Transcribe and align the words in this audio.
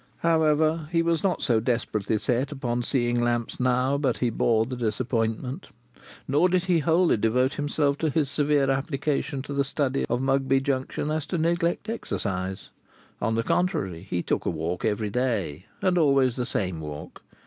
However, 0.21 0.89
he 0.91 1.03
was 1.03 1.21
not 1.21 1.43
so 1.43 1.59
desperately 1.59 2.17
set 2.17 2.51
upon 2.51 2.81
seeing 2.81 3.21
Lamps 3.21 3.59
now, 3.59 3.99
but 3.99 4.17
he 4.17 4.31
bore 4.31 4.65
the 4.65 4.75
disappointment. 4.75 5.69
Nor 6.27 6.49
did 6.49 6.63
he 6.65 6.79
so 6.81 6.85
wholly 6.85 7.17
devote 7.17 7.53
himself 7.53 7.99
to 7.99 8.09
his 8.09 8.27
severe 8.27 8.71
application 8.71 9.43
to 9.43 9.53
the 9.53 9.63
study 9.63 10.07
of 10.09 10.19
Mugby 10.19 10.59
Junction, 10.59 11.11
as 11.11 11.27
to 11.27 11.37
neglect 11.37 11.87
exercise. 11.87 12.69
On 13.21 13.35
the 13.35 13.43
contrary, 13.43 14.01
he 14.09 14.23
took 14.23 14.45
a 14.47 14.49
walk 14.49 14.83
every 14.83 15.11
day, 15.11 15.67
and 15.83 15.99
always 15.99 16.35
the 16.35 16.47
same 16.47 16.79
walk. 16.81 17.21